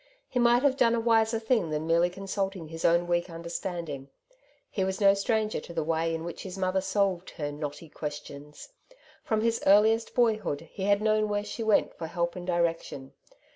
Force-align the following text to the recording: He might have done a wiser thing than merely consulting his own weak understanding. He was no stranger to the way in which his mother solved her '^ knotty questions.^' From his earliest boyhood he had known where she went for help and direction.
He 0.27 0.39
might 0.39 0.63
have 0.63 0.77
done 0.77 0.95
a 0.95 0.99
wiser 0.99 1.37
thing 1.37 1.69
than 1.69 1.85
merely 1.85 2.09
consulting 2.09 2.69
his 2.69 2.83
own 2.83 3.05
weak 3.05 3.29
understanding. 3.29 4.09
He 4.67 4.83
was 4.83 4.99
no 4.99 5.13
stranger 5.13 5.59
to 5.59 5.73
the 5.73 5.83
way 5.83 6.15
in 6.15 6.23
which 6.23 6.41
his 6.41 6.57
mother 6.57 6.81
solved 6.81 7.29
her 7.37 7.51
'^ 7.51 7.53
knotty 7.55 7.87
questions.^' 7.87 8.69
From 9.23 9.41
his 9.41 9.61
earliest 9.67 10.15
boyhood 10.15 10.61
he 10.71 10.85
had 10.85 11.03
known 11.03 11.29
where 11.29 11.43
she 11.43 11.61
went 11.61 11.93
for 11.93 12.07
help 12.07 12.35
and 12.35 12.47
direction. 12.47 13.13